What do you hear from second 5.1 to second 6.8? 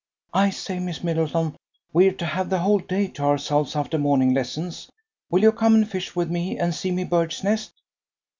Will you come and fish with me and